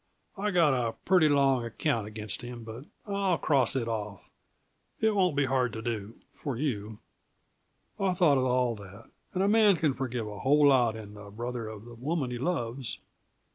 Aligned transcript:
I've 0.35 0.55
got 0.55 0.73
a 0.73 0.93
pretty 1.05 1.29
long 1.29 1.63
account 1.63 2.07
against 2.07 2.41
him; 2.41 2.63
but 2.63 2.85
I'll 3.05 3.37
cross 3.37 3.75
it 3.75 3.87
off. 3.87 4.27
It 4.99 5.13
won't 5.13 5.35
be 5.35 5.45
hard 5.45 5.73
to 5.73 5.81
do 5.83 6.15
for 6.33 6.57
you. 6.57 6.97
I've 7.99 8.17
thought 8.17 8.39
of 8.39 8.45
all 8.45 8.73
that; 8.77 9.11
and 9.35 9.43
a 9.43 9.47
man 9.47 9.75
can 9.75 9.93
forgive 9.93 10.27
a 10.27 10.39
whole 10.39 10.67
lot 10.69 10.95
in 10.95 11.13
the 11.13 11.29
brother 11.29 11.67
of 11.67 11.85
the 11.85 11.93
woman 11.93 12.31
he 12.31 12.39
loves." 12.39 12.97